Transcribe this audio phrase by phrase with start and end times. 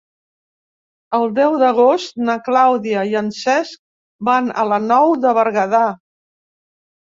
[1.17, 3.79] El deu d'agost na Clàudia i en Cesc
[4.33, 5.87] van a la Nou de Berguedà.